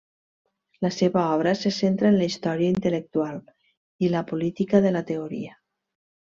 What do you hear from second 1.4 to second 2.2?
se centra en